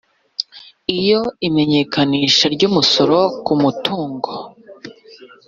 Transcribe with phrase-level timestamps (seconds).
[0.97, 4.31] iyo imenyekanisha ry umusoro ku mutungo